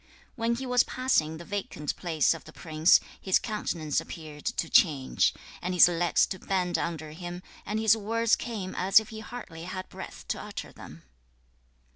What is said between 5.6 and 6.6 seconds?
and his legs to